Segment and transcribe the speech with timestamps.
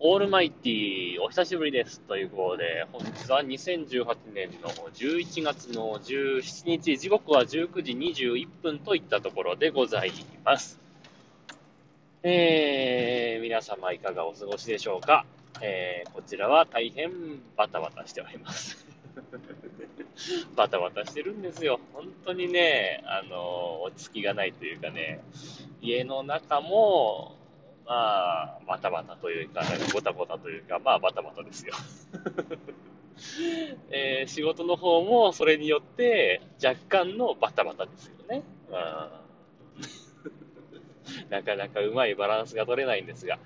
[0.00, 1.98] オールマイティー、お久しぶりです。
[2.02, 10.12] ということで、本日は2018年の11月の17日、時刻は19時21分といったところでござい
[10.44, 10.78] ます。
[12.22, 15.26] えー、皆様いかがお過ごしでしょうか？
[15.60, 17.10] えー、こちらは大変
[17.56, 18.86] バタバタしております。
[20.54, 21.80] バタバタしてるんですよ。
[21.92, 25.18] 本当にね、あの、落ち着きがないというかね、
[25.82, 27.37] 家の中も、
[27.88, 31.72] まあ、バタバタというか、なんかごたごたというか、まあ、バタバタですよ。
[33.90, 38.42] えー、仕事の方もそれによって若干のバタバタですよね。
[41.30, 43.38] なかなかうまいバランスが取れないんですが、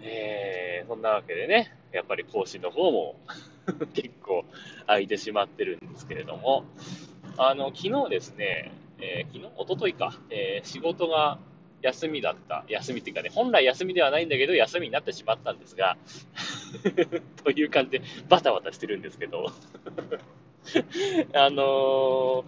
[0.00, 3.20] えー、そんなわけでね、やっぱり講師の方も
[3.92, 4.46] 結構
[4.86, 6.64] 空いてしまってるんですけれども、
[7.36, 11.38] あの、昨日ですね、えー、昨日、おとといか、えー、仕事が
[11.84, 15.98] 休みだった、休みっていうかね、本来休みではないんだけど、休みになってしまったんですが、
[17.44, 19.52] という感じでバタバタしてるんですけど、
[21.34, 22.44] あの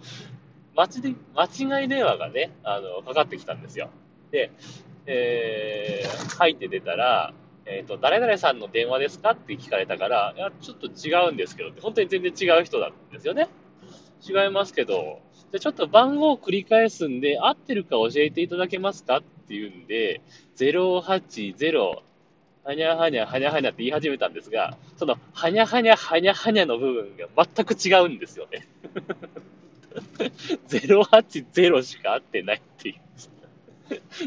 [0.75, 3.91] ー、で、間違い電話がね、あの、かかってきたんですよ。
[4.31, 4.49] で、
[5.05, 7.31] えー、入って出たら、
[7.65, 13.49] えっ、ー、と、誰々さんの電話ですかって聞かれたから、いや、ちょっと違うんですけど、本当に全然違う人なんですよね。
[14.27, 20.21] 違いますけど、でちょっと番号を繰り返すんで、合ってるか教えていただけますかっていうんで、
[20.57, 22.01] 080、
[22.63, 28.67] はにゃはにゃ、はにゃはにゃって言い始めたんですが、その、はにゃはにゃ、はにゃはにゃの部分が全く違うんですよね。
[30.67, 32.95] 080しか合ってないっていう。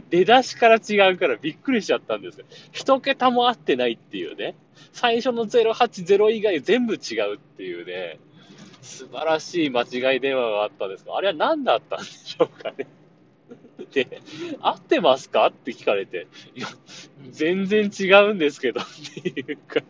[0.08, 2.46] 出だしから違うからびっくりしちゃったんですよ。
[2.72, 4.54] 一桁も合ってないっていうね。
[4.92, 8.18] 最初の080以外全部違うっていうね。
[8.82, 12.86] 素晴らしい間違い電話があったんですが、あれは何だったんでしょうかね？
[13.92, 14.20] で、
[14.60, 15.46] 合ってますか？
[15.48, 16.68] って聞かれて、いや、
[17.30, 18.84] 全然違うんですけどっ
[19.22, 19.80] ていうか、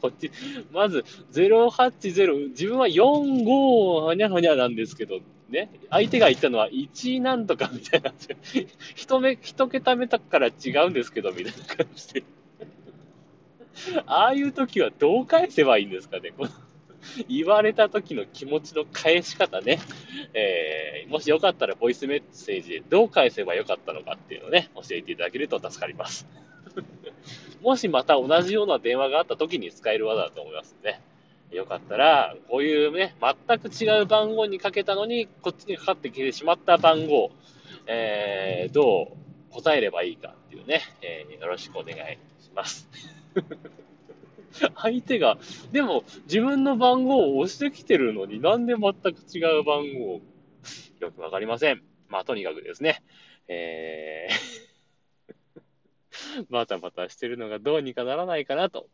[0.00, 0.30] こっち、
[0.72, 8.12] まず080、自分は45はにゃはにゃなんですけど、ね、相手が言ったのは1なんとかみたいな、
[8.94, 12.24] 一目、一桁目だから違うんですけど、みたいな感じで。
[14.06, 16.50] ああいう時はどう返せばいいんですかね、この
[17.28, 19.78] 言われた時の気持ちの返し方ね。
[20.34, 26.26] えー、もしよかったらボイスメッセージでどう返せばよかったのかっていうのをね、教えていただけると助かります。
[27.62, 31.00] もしまた同じような電話があった時に使える技だと思いますね。
[31.50, 37.30] よかったら、こういうね、全く違う番号にかけたのに、こっちにかかってきてしまった番号、
[37.86, 39.12] えー、ど
[39.50, 42.88] う答えればいいかっていうね、えー、よろしくお願いします。
[44.76, 45.38] 相手が、
[45.72, 50.20] でも自分の番号を押してきてるのになんで全く違う番号
[51.00, 51.82] よくわかりません。
[52.08, 53.02] まあとにかくですね、
[53.48, 54.72] えー
[56.50, 58.88] バタバタしてるのがどうにかならないかなと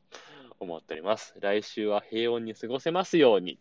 [0.61, 1.35] 思っております。
[1.41, 3.59] 来週は平穏に過ごせますように。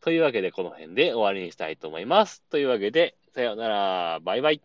[0.00, 2.42] というわけでこの辺で終わりにしたいと思います。
[2.50, 4.60] というわけで、さようなら、バイバイ。